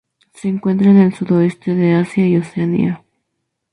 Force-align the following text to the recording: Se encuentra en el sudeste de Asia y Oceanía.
Se 0.33 0.47
encuentra 0.47 0.89
en 0.89 0.97
el 0.99 1.13
sudeste 1.13 1.75
de 1.75 1.93
Asia 1.93 2.25
y 2.25 2.35
Oceanía. 2.35 3.03